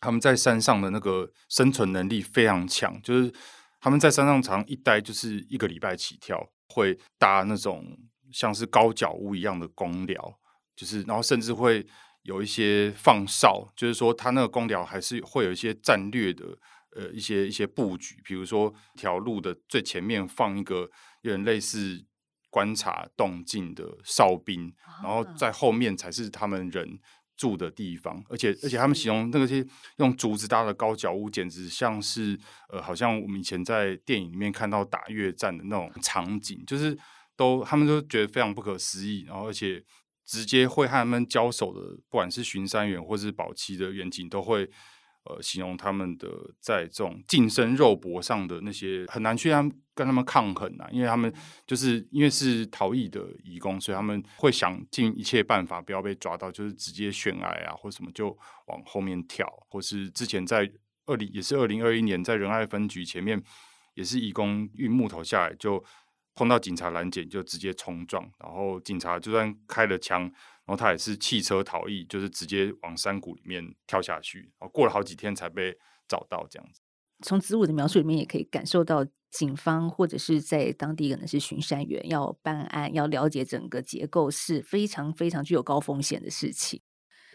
[0.00, 3.32] 他们在山上的那个生存能力非常强，就是
[3.80, 7.96] 他们在山上常一待就是一个礼拜起跳，会搭那种
[8.32, 10.38] 像是高脚屋一样的工寮，
[10.76, 11.86] 就是然后甚至会。
[12.26, 16.56] 有一些放哨，就是说他那个工寮还是会有一些战略的
[16.96, 22.02] 呃一些一些布局，比如说条路的最前面放一个有点类似
[22.48, 26.98] 观察动静的哨兵，然后在后面才是他们人
[27.36, 29.64] 住的地方，而且而且他们形容那个些
[29.96, 36.96] 用竹子搭的高脚屋，简直像是呃，好像我们以前在电影里面看到打越战的那种场景，就是
[37.36, 39.82] 都他们都觉得非常不可思议，然后而且
[40.24, 44.70] 直接会和他们交手的，不管是巡山员或是保期的远景，都会。
[45.24, 46.28] 呃，形容他们的
[46.60, 51.32] 在这种近身肉搏上的那些很难去他们跟他们抗衡啊，因为他们
[51.66, 60.70] 就是因为是逃逸的移工，所以他们会想尽一切办法不要被抓到，就是直接悬崖啊或什么就往后面跳，或是之前在
[61.06, 63.42] 二零也是二零二一年在仁爱分局前面
[63.94, 65.82] 也是移工运木头下来就
[66.34, 70.30] 碰到警察拦截就直接冲撞，然后警察就算开了枪。
[70.66, 75.76] 然后他也是弃车逃逸，就是直接往山谷里面跳下去，然后过了好几天才被
[76.08, 76.80] 找到这样子。
[77.22, 86.82] 从子午的描述里面也可以感受到，警方或者是在当地可能是巡山员要办案，要了解整个结构是非常非常具有高风险的事情，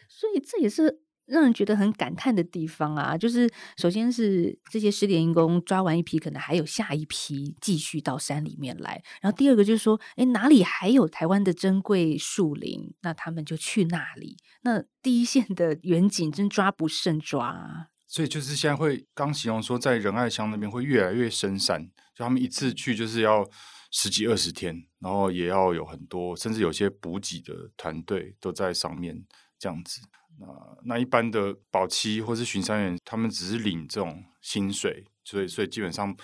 [0.09, 1.03] 所以这也是。
[1.29, 9.01] 让人觉得很感叹的地方啊，就是首先是这些失联工抓完一批，可能还有下一批继续到山里面来。
[9.21, 14.37] 然后第二个就是说，哎，哪里还有台湾的珍贵树林，那他们就去那里。
[14.61, 17.87] 那第一线的远景真抓不胜抓啊。
[18.07, 23.47] 所以就是现在会刚形容说，在仁爱乡那边会越来越深山，就他们一次去就是要
[23.91, 29.23] 十几二十天，然后也要有很多，甚至有些补给的团队都在上面
[29.59, 30.01] 这样子。
[30.39, 30.47] 那
[30.85, 36.15] 那一般的保期或是巡山员，他们只是领这种薪水，所以所以基本上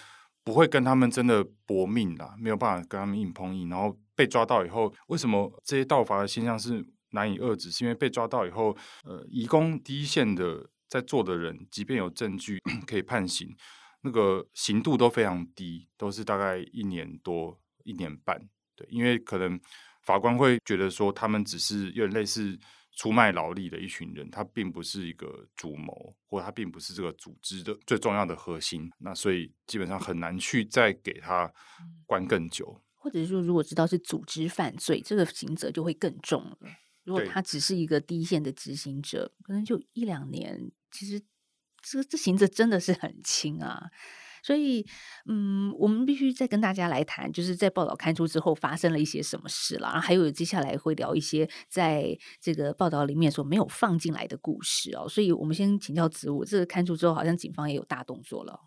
[0.42, 3.68] 不会跟他们真的搏命啦，没有办法跟他们硬碰硬。
[3.68, 7.70] 然后被抓到以后，为什么这些盗伐的现象是难以遏制？
[7.70, 13.54] 是因为被抓到以后，呃，移工第一线的在做的人，即便有证据 可以判刑，
[14.00, 18.48] 那个刑度都非常低，都是大概一年多、一年半。
[18.78, 19.60] 对，因为可能
[20.04, 22.58] 法官会觉得说，他们只是有点类似。
[22.96, 28.90] 出卖劳力的一群人，他并不是一个主谋，或他并不是这个组织的最重要的核心。
[29.00, 31.54] 那所以基本上很难去再给他
[32.06, 36.58] 关更久，或者是说，如果知道是组织犯罪，这个刑责就会更重了。
[37.04, 41.22] 如果他只是一个第一线的执行者，可能就一两年，其实
[41.82, 43.92] 这这刑责真的是很轻啊。
[44.46, 44.86] 所以，
[45.28, 55.10] 嗯，我们必须再跟大家来谈，就是在报道刊出之后发生了一些什么事了，然后还有接下来会聊一些在这个报道里面所没有放进来的故事哦。
[55.10, 58.60] 所以我们先请教子午，这个刊出之后，好像警方也有大动作了。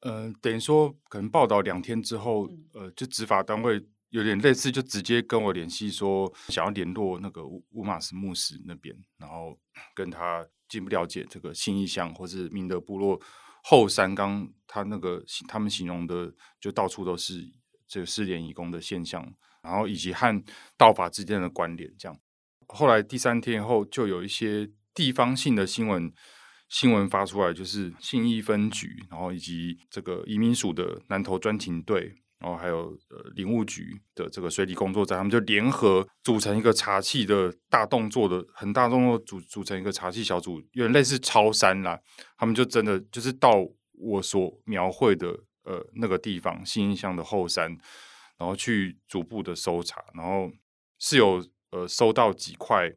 [0.00, 9.56] 呃，等于说可能报道两天之后，嗯、呃，就执法单位有点类似，就直接跟我联系说，想要联络那个乌马斯牧师那边，然后
[9.94, 13.20] 跟他进一步了解这个新义乡或是明德部落。
[13.62, 17.52] 后山刚他那个他们形容的就到处都是
[17.86, 20.42] 这个失联遗工的现象，然后以及和
[20.76, 22.18] 道法之间的关联，这样。
[22.68, 26.12] 后来第三天后就有一些地方性的新闻
[26.68, 32.16] 新闻发出来，就是信义分局，然后以及这个移民署的南投专勤队。
[32.40, 42.00] 然后还有呃，林务局的这个水利工作站，他们就联合组成一个查器的大动作的很大动作组组成一个查器小组，有点类似超山啦。
[42.38, 45.28] 他们就真的就是到我所描绘的
[45.64, 47.76] 呃那个地方信义乡的后山，
[48.38, 50.50] 然后去逐步的搜查，然后
[50.98, 52.90] 是有呃搜到几块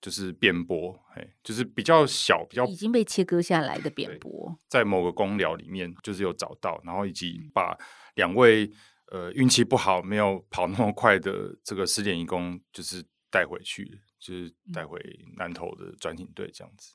[0.00, 7.78] 就是扁柏，哎，就是比较小比较已经被切割下来的扁柏，在某个公寮里面就是有找到，然后以及把。
[8.14, 8.70] 两位
[9.10, 15.00] 呃运气不好没有跑那么快的这个失联移工，就是带回去，就是带回
[15.36, 16.94] 南投的专勤队这样子。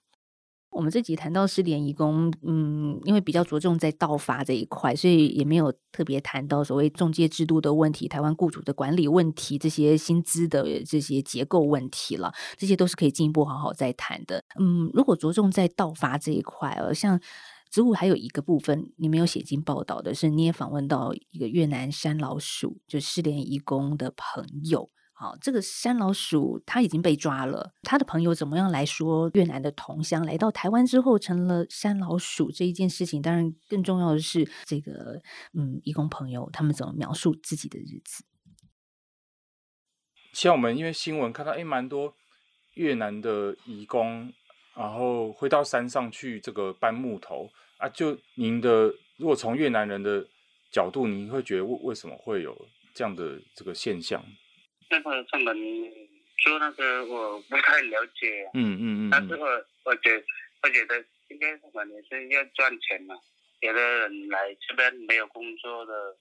[0.69, 12.33] 我们这集谈到失联移工，嗯，因为比较着重在盗伐这一块，所以也没有特别谈到所谓中介制度的问题、台湾雇主的管理问题、这些薪资的这些结构问题了。
[12.57, 14.43] 这些都是可以进一步好好再谈的。
[14.59, 17.19] 嗯，如果着重在盗伐这一块，呃，像。
[17.69, 24.89] 子午还有一个部分你没有写进报道的是，你也访问到一个越南山老鼠，就失联移工的朋友。
[25.13, 33.19] 好，这个山老鼠他已经被抓了，他的朋友怎么样来说越南的同乡来到台湾之后成了山老鼠这一件事情？
[33.19, 35.19] 当然，更重要的是这个
[35.53, 38.23] 嗯，移工朋友他们怎么描述自己的日子？
[40.33, 42.13] 像我们因为新闻看到，哎，蛮多
[42.75, 44.31] 越南的移工。
[44.77, 50.23] 然后回到山上去这个搬木头啊，就您的如果从越南人的
[50.71, 52.55] 角度，您会觉得为为什么会有
[52.93, 54.23] 这样的这个现象？
[54.89, 55.57] 那个他们
[56.37, 59.47] 说那个我不太了解，嗯嗯嗯，但是我
[59.83, 60.23] 我觉
[60.61, 63.15] 我觉得应该他们也是要赚钱嘛，
[63.61, 66.15] 有的人来这边没有工作的，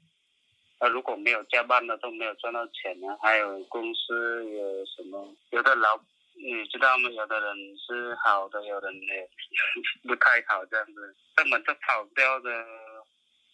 [0.78, 3.16] 啊，如果没有加班的都没有赚到钱呢。
[3.22, 5.34] 还有公司有什么？
[5.50, 6.00] 有的老
[6.36, 7.08] 你知道吗？
[7.10, 9.28] 有的人是好的，有的人也
[10.06, 12.50] 不太好，这样子根本就跑掉的、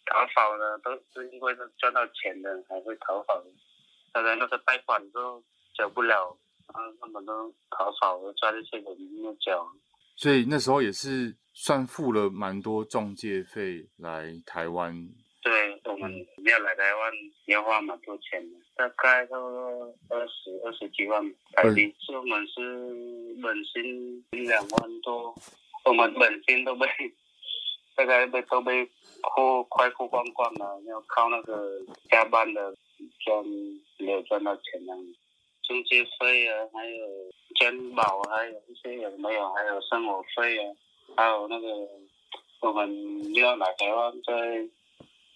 [0.05, 3.49] 逃跑的，都是因为是赚到钱的才会逃跑的。
[4.15, 6.37] 有的那个贷款都缴不了，
[6.73, 9.67] 然后他们都逃跑了，抓这些人没有缴。
[10.15, 15.09] 所以那时候也是算付了蛮多中介费来台湾。
[15.43, 17.11] 对，我们要来台湾
[17.47, 21.21] 要花蛮多钱的，大概都二十二十几万
[21.51, 21.93] 台币。
[21.99, 25.35] 是我们是本薪两万多，
[25.83, 26.87] 我们本薪都被
[27.93, 28.85] 大概被都被
[29.21, 32.73] 哭快哭光光了，要靠那个加班的
[33.19, 33.45] 赚，
[33.97, 34.93] 没有赚到钱呢。
[35.63, 37.05] 中介费啊，还有
[37.59, 39.49] 健保，还有一些有没有？
[39.51, 40.71] 还有生活费啊，
[41.17, 41.67] 还有那个
[42.61, 44.69] 我们要来台湾在。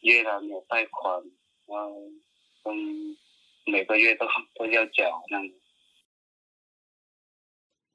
[0.02, 1.22] 越南有贷款，
[1.66, 1.92] 然后
[2.66, 3.18] 嗯，
[3.72, 4.26] 每个月都
[4.56, 5.54] 都要缴这样子。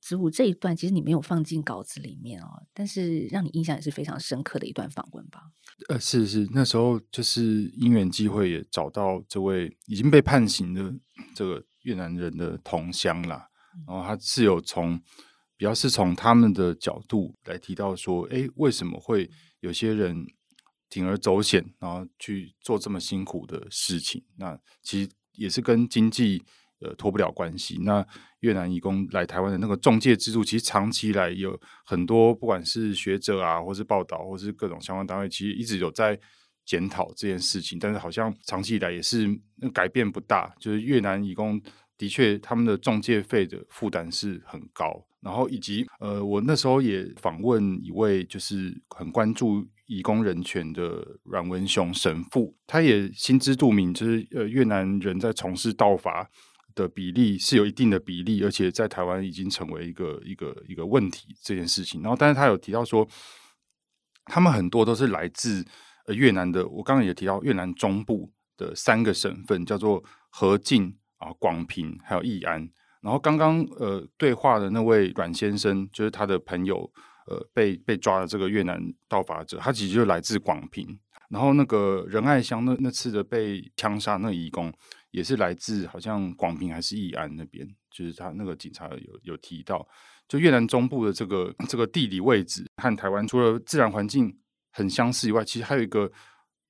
[0.00, 5.42] 子午这一段其实你没有放进稿子里面哦，但是让你印象也是非常深刻的一段访问吧？
[5.88, 10.92] 呃，是是，那时候就是因缘际会也找到这位已经被判刑的
[11.36, 15.00] 这个越南人的同乡啦，嗯、然后他是有从
[15.56, 19.30] 比较是从他们的角度来提到说，哎，为什么会
[19.60, 20.26] 有些人？
[20.92, 26.42] 铤而走险，然后去做这么辛苦的事情，那其实也是跟经济
[26.80, 27.78] 呃脱不了关系。
[27.80, 28.06] 那
[28.40, 36.18] 越南移工来台湾的那个中介制度，其实长期以来有很多不管是学者啊，或是报道，或是各种相关单位，其实一直有在
[36.66, 37.78] 检讨这件事情。
[37.78, 39.26] 但是好像长期以来也是
[39.72, 41.58] 改变不大，就是越南移工
[42.02, 45.06] 的确他们的中介费的负担是很高。
[45.20, 49.64] 然后以及呃，我那时候也访问一位就是很关注。
[49.86, 56.26] 移工人权的阮文雄神父，他也心知肚明，就是呃越南人在从事盗伐
[56.74, 62.00] 的比例是有一定的比例，而且在台湾已经成为一个一个一个问题这件事情。
[62.00, 63.06] 然后，但是他有提到说，
[64.24, 65.62] 他们很多都是来自
[66.06, 72.68] 呃越南的，我刚刚也提到越南中部的三个省份，叫做河静啊、广平还有义安。
[73.00, 76.92] 然后刚刚呃对话的那位阮先生，就是他的朋友。
[77.28, 80.98] 呃，被被抓的这个越南盗伐者，他其实就来自广平。
[81.28, 84.72] 然后那个仁爱乡那那次的被枪杀那个移工，
[85.12, 87.64] 也是来自好像广平还是义安那边。
[87.92, 89.86] 就是他那个警察有有提到，
[90.26, 94.36] 就越南中部的这个这个地理位置和台湾除了自然环境
[94.72, 96.10] 很相似以外，其实还有一个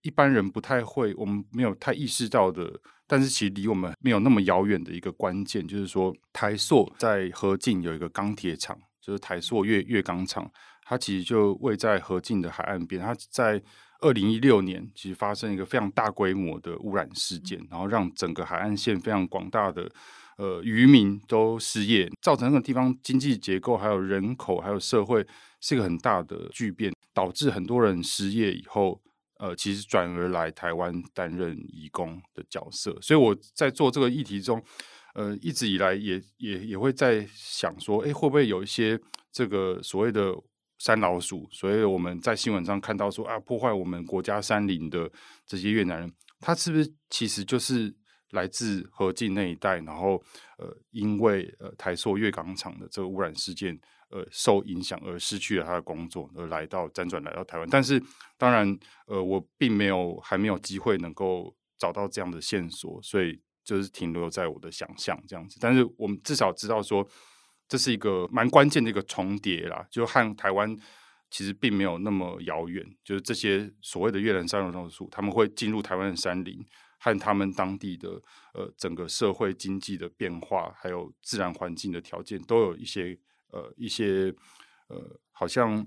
[0.02, 2.70] 一般人不太会，我们没有太意识到的，
[3.12, 8.74] 但是其实离我们没有那么遥远的一个关键，就是说台塑在河静有一个钢铁厂。
[9.02, 10.48] 就是台塑越越钢厂，
[10.84, 13.02] 它其实就位在河静的海岸边。
[13.02, 13.60] 它在
[13.98, 19.90] 二零一六年其实发生一个非常大规模的污染事件，然后让整个海岸线非常广大的
[20.38, 25.26] 呃渔民都失业，造成那个地方经济结构、还有人口、还有社会
[25.60, 29.02] 是一个很大的巨变，导致很多人失业以后，
[29.42, 32.96] 呃，其实转而来台湾担任义工的角色。
[33.02, 34.62] 所以我在做这个议题中。
[35.14, 38.98] 呃，一直以来也也也会在想说，哎，会不会有一些
[39.30, 40.34] 这个所谓的
[40.78, 41.46] 山老鼠？
[41.52, 45.12] 所以我们在新闻上看到说啊，破坏我们国家山林的
[45.46, 47.94] 这些越南人，他是不是其实就是
[48.30, 49.80] 来自河静那一带？
[49.80, 50.12] 然后
[50.56, 53.78] 呃，因为呃台塑越港厂的这个污染事件，
[54.12, 57.66] 呃，受影响而失去了他的工作，而来到辗转来到台湾。
[57.68, 58.00] 但是
[58.38, 63.40] 当然，呃，我并没有还没有机会能够找到这样的线索，所以。
[63.64, 67.08] 就是停留在我的想象这样子，但是我们至少知道说，
[67.68, 70.76] 这是一个蛮关键的一个重叠啦，就和台湾
[71.30, 72.84] 其实并没有那么遥远。
[73.04, 76.60] 就是这些所谓的越南山老鼠，他们会进入台湾的山林，
[76.98, 78.20] 和他们当地的
[78.52, 83.16] 呃整个社会经济的变化，还有自然环境的条件，都有一些
[83.52, 84.34] 呃一些
[84.88, 85.86] 呃好像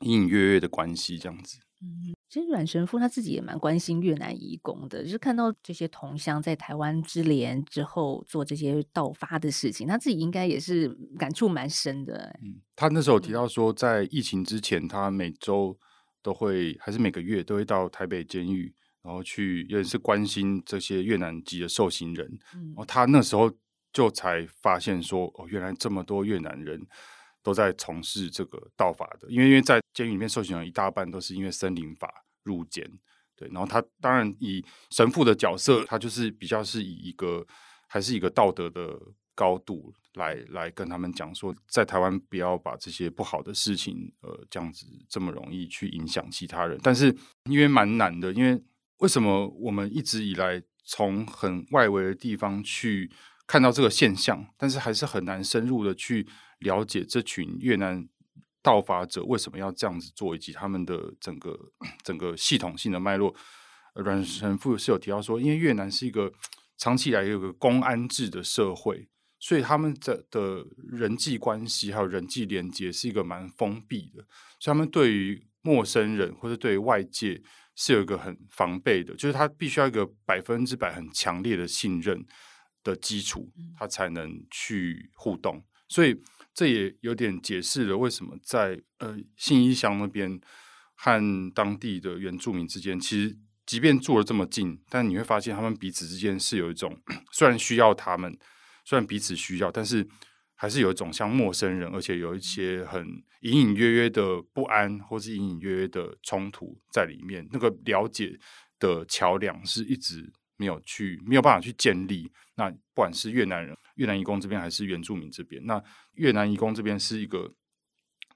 [0.00, 1.58] 隐隐约约的关系这样子。
[1.80, 12.36] 嗯，其实阮神父他自己也蛮关心越南移工的，就是看到这些同乡在台湾之联之后做这些盗发的事情，他自己应该也是感触蛮深的。
[12.42, 15.78] 嗯，他那时候提到说，在疫情之前，他每周
[16.20, 22.26] 都会还是每个月都会到台北监狱，然后去也是关心这些越南籍的受刑人。
[22.56, 23.48] 嗯，然后他那时候
[23.98, 26.86] 就才发现说，哦，原来这么多越南人。
[27.40, 32.84] 都在从事这个道法的，因为因为在监狱里面受刑人一大半都是因为森林法入监，
[33.34, 37.46] 对，然后他当然以神父的角色，他就是比较是以一个
[37.86, 39.00] 还是一个道德的
[39.34, 48.60] 高度来来跟他们讲说，在台湾不要把这些不好的事情，呃，这样子这么容易去影响其他人，但是因为蛮难的，因为
[48.98, 53.10] 为什么我们一直以来从很外围的地方去
[53.48, 56.28] 看到这个现象，但是还是很难深入的去
[56.60, 58.06] 了解这群越南
[58.62, 61.58] 盗伐者为什么要这样子做，以及他们的整个
[62.04, 63.34] 整个系统性的脉络。
[63.94, 66.32] 阮神父是有提到说，因为越南是一个
[66.76, 69.08] 长期以来有个公安制的社会，
[69.40, 74.22] 所以他们的的人际关系还有人际连接是一个蛮封闭的，
[74.60, 77.42] 所以他们对于陌生人或者对于外界
[77.74, 82.24] 是有一个很防备的，就是他必须要一个百分之百很强烈的信任
[82.90, 85.62] 的基础，他才能去互动。
[85.88, 86.20] 所以
[86.54, 90.40] 这也有点解释了为什么在呃信义乡那边
[90.94, 93.38] 和当地的原住民之间，其实。
[93.68, 96.98] 即便住了这么近，但你会发现他们彼此之间是有一种，
[97.30, 98.34] 虽然需要他们，
[98.82, 100.08] 虽然彼此需要，但是
[100.54, 103.06] 还是有一种像陌生人，而且有一些很
[103.42, 107.46] 隐隐约约的不安，或是隐隐约约的冲突在里面。
[107.52, 108.40] 那个了解
[108.78, 112.30] 的桥梁是一直没有去，没有办法去建立。
[112.54, 115.82] 那不管是越南人、越南移工这边，还是原住民这边，那
[116.12, 117.54] 越南移工这边是一个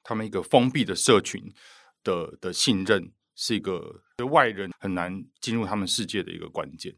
[0.02, 1.52] 他们一个封闭的社群
[2.02, 3.12] 的的信任。
[3.34, 6.94] 是一个外人很难进入他们世界的一个关键。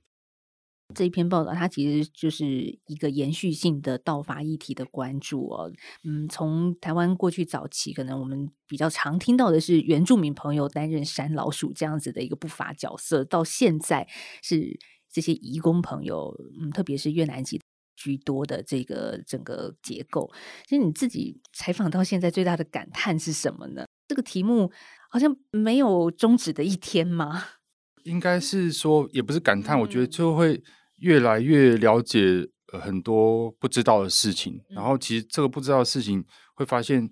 [0.93, 2.45] 这一篇报道，它其实就是
[2.87, 5.73] 一个延续性的盗伐议题的关注哦。
[6.03, 14.07] 嗯，从台湾过去早期，可能我们比较常听到的是原住民朋友担任山老鼠这样子的一个不法角色，到现在
[14.43, 14.77] 是
[15.15, 17.59] 这些移工朋友，嗯，特别是越南籍
[17.97, 20.31] 居多的这个整个结构。
[20.67, 23.87] 其实你自己采访到现在最大的感叹是什么呢？
[24.09, 24.71] 这个题目。
[25.11, 27.45] 好像没有终止的一天吗？
[28.03, 30.61] 应该是说，也不是感叹，嗯、我觉得就会
[30.97, 34.55] 越来越了解呃很多不知道的事情。
[34.71, 36.25] 嗯、然后，其实这个不知道的事情，
[36.57, 37.09] 会发现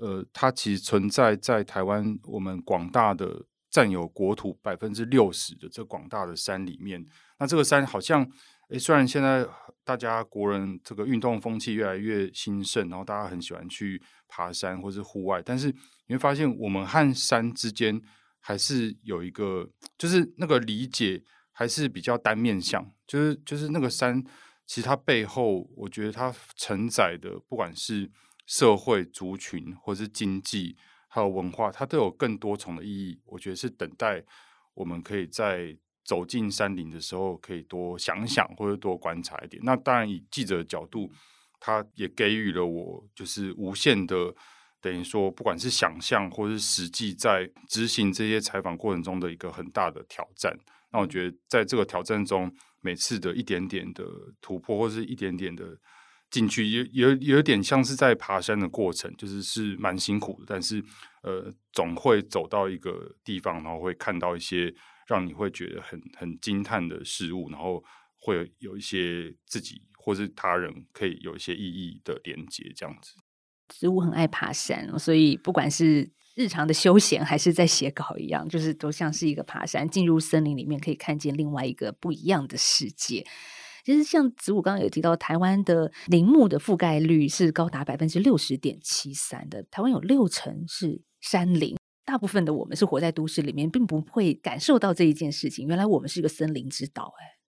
[0.00, 7.06] 呃，它其实存在在台湾我们广大的占有国土百分之六十的这广大的山里面。
[7.44, 8.26] 那这个山好像，
[8.70, 9.46] 诶，虽然现在
[9.84, 15.74] 大家国人这个运动风气越来越兴盛，然后大家很喜欢去爬山或是户外，但是。
[16.06, 17.98] 你会发现，我们和山之间
[18.38, 19.66] 还是有一个，
[19.96, 24.22] 就是那个理解还是比较单面向，就是就是那个山，
[24.66, 28.10] 其实它背后，我觉得它承载的，不管是
[28.44, 30.76] 社会族群，或是经济，
[31.08, 33.18] 还有文化，它都有更多重的意义。
[33.24, 34.22] 我觉得是等待
[34.74, 35.74] 我们可以在
[36.04, 39.62] 走进山林的时候，可以多想想，或者多观察一点。
[39.64, 41.10] 那当然，以记者的角度，
[41.58, 44.34] 他也给予了我就是无限的。
[44.80, 50.54] 等于说，不管是想象或是实际在执行这些采访过程中的一个很大的挑战，
[50.92, 54.04] 那我觉得在这个挑战中，每次的一点点的
[54.42, 55.64] 突破，或是一点点的
[56.30, 60.82] 进去，有有有点像是在爬山的过程，就是是蛮辛苦的，但是
[61.22, 64.74] 呃，总会走到一个地方，然后会看到一些
[65.06, 67.82] 让你会觉得很很惊叹的事物，然后
[68.16, 73.14] 会有一些自己或是他人可以有一些意义的连接，这样子。
[73.68, 83.24] 植物很爱爬山，所以不管是日常的休闲还是在写稿一样，就是都像是一个爬山，进入森林里面可以看见另外一个不一样的世界。
[83.84, 95.68] 其实像子午刚刚有提到，台湾的林木的覆盖率是高达百分之六十点七三的，台湾有六成是山林，大部分的我们是活在都市里面，并不会感受到这一件事情。
[95.68, 97.43] 原来我们是一个森林之岛，哎。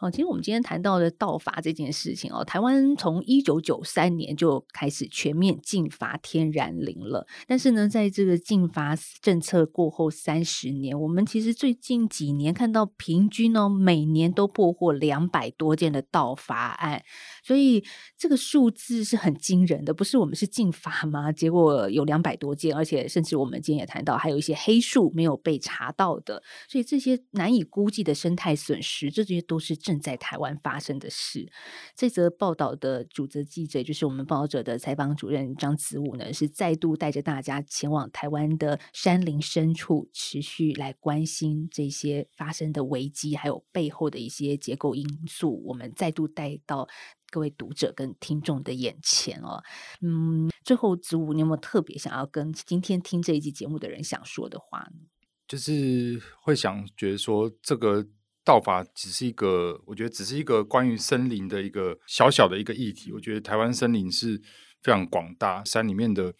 [0.00, 7.26] 哦，其实我们今天谈到的盗伐这件事情哦，台湾从一九九三年就开始全面禁伐天然林了。
[7.46, 17.02] 但是呢，在这个禁伐政策过后三十年，我们其实最近几年看到平均呢，每年都破获两百多件的盗伐案，
[17.50, 17.84] 所以
[18.16, 19.92] 这个数字是很惊人的。
[19.92, 21.32] 不是我们是禁伐吗？
[21.32, 29.80] 结果有两百多件，而且甚至我们今天也谈到，还有一些黑数没有被查到的，所以这些难以估计的生态损失，这些都是。
[29.80, 31.50] 正在台湾发生的事，
[31.96, 45.62] 这则报道的主责记者就是我们报道者的采访主任张子武呢，是再度带着大家前往台湾的山林深处，持续来关心这些发生的危机，还有背后的一些结构因素。
[45.64, 46.86] 我们再度带到
[47.30, 49.62] 各位读者跟听众的眼前哦。
[50.00, 55.06] 嗯，最后子午，你有没有特别想要跟今天听这一集节目的人想说的话呢？
[55.48, 58.06] 就是会想觉得说这个。
[58.42, 63.12] 道法只是一个，我觉得只是一个关于森林的一个小小的一个议题。
[63.12, 64.40] 我觉得台湾森林是
[64.82, 66.34] 非常广大，山里面的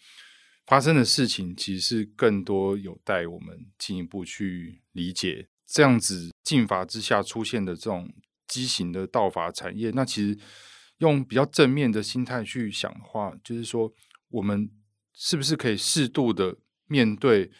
[0.65, 5.47] 发生的事情，其实是更多有待我们进一步去理解。
[5.67, 8.11] 这样子禁伐之下出现的这种
[8.47, 10.37] 畸形的道法产业，那其实
[11.01, 13.93] 用比较正面的心态去想的话，就是说
[14.29, 14.71] 我们
[15.13, 16.55] 是不是可以适度的
[16.87, 17.51] 面对，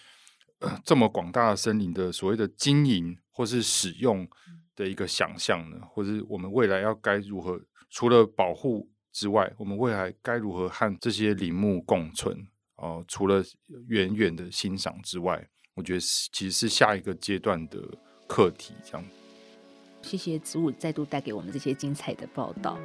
[0.60, 3.18] 呃，这么广大的森林的所谓的经营？
[3.34, 4.28] 或是使用
[4.76, 5.78] 的一个想象呢？
[5.90, 7.60] 或者我们未来要该如何？
[7.90, 12.38] 除了保护之外，我们未来该如何和这些林木共存？
[12.76, 13.42] 哦、呃，除了
[13.88, 17.80] 远远的欣赏之外，我觉得其实是下一个阶段的
[18.28, 19.21] 课题，这样。
[20.02, 22.78] 谢谢子午再度带给我们这些精彩的报道。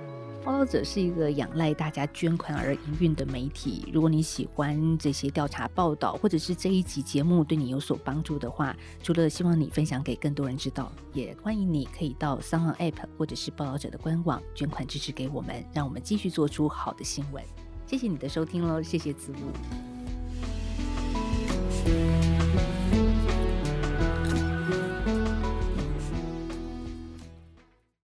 [0.45, 3.91] 报道者是一个仰赖大家捐款而营运的媒体。
[3.93, 17.43] 如果你喜欢这些调查报道，或者是这一集节目对你有所帮助的话，除了希望你分享给更多人知道，也欢迎你可以到 SoundOn App 或者是报道者的官网捐款支持给我们，让我们继续做出好的新闻。
[17.85, 19.51] 谢谢你的收听喽，谢谢子午。